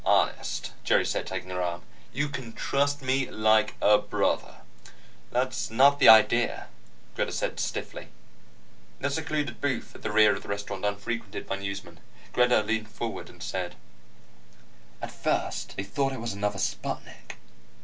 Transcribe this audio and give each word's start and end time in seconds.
"Honey," 0.03 0.33
Jerry 0.83 1.05
said, 1.05 1.27
taking 1.27 1.51
her 1.51 1.61
arm, 1.61 1.83
"you 2.11 2.27
can 2.27 2.53
trust 2.53 3.03
me 3.03 3.29
like 3.29 3.75
a 3.83 3.99
brother." 3.99 4.61
"That's 5.29 5.69
not 5.69 5.99
the 5.99 6.09
idea," 6.09 6.69
Greta 7.15 7.31
said 7.31 7.59
stiffly. 7.59 8.07
In 8.99 9.05
a 9.05 9.11
secluded 9.11 9.61
booth 9.61 9.93
at 9.93 10.01
the 10.01 10.11
rear 10.11 10.35
of 10.35 10.43
a 10.43 10.47
restaurant 10.47 10.85
unfrequented 10.85 11.45
by 11.45 11.57
newsmen, 11.57 11.99
Greta 12.33 12.63
leaned 12.63 12.89
forward 12.89 13.29
and 13.29 13.43
said: 13.43 13.75
"At 15.03 15.11
first, 15.11 15.77
they 15.77 15.83
thought 15.83 16.13
it 16.13 16.19
was 16.19 16.33
another 16.33 16.57
sputnik." 16.57 17.35